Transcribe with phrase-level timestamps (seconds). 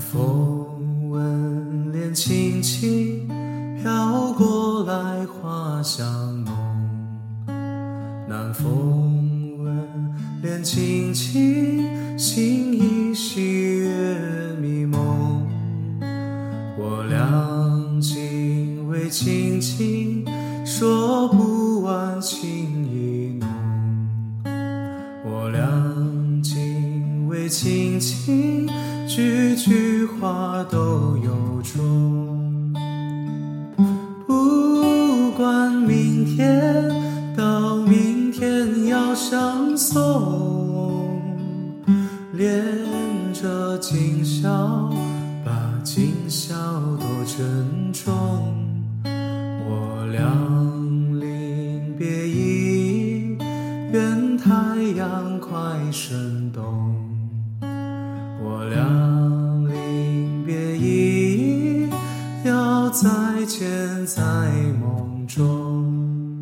[0.00, 3.28] 风吻脸轻轻
[3.80, 6.52] 飘过来，花香浓。
[8.26, 9.86] 南风吻
[10.42, 15.46] 脸轻轻，心依稀月迷蒙。
[16.78, 20.24] 我俩紧偎亲亲，
[20.64, 22.40] 说不完情
[22.86, 23.48] 意浓。
[25.24, 25.60] 我俩
[27.30, 28.68] 紧偎亲亲。
[29.06, 32.72] 句句话都由衷，
[34.26, 36.90] 不管明天
[37.36, 41.20] 到明天要相送，
[42.32, 42.64] 恋
[43.32, 44.90] 着今宵，
[45.44, 45.52] 把
[45.84, 46.54] 今宵
[46.96, 48.12] 多珍重。
[49.04, 50.20] 我俩
[51.20, 53.36] 临别意，
[53.92, 54.50] 愿太
[54.96, 57.09] 阳快升东。
[58.42, 61.90] 我俩临别依依
[62.44, 63.08] 要再
[63.46, 64.22] 见在
[64.80, 66.40] 梦中。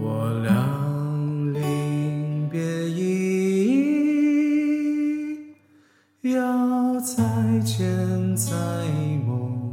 [0.00, 0.52] 我俩
[1.54, 3.04] 临别依
[6.22, 7.22] 依要再
[7.60, 8.52] 见在
[9.24, 9.65] 梦。